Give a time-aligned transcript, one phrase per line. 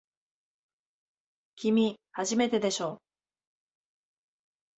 [1.55, 2.99] きみ、初めてでしょ。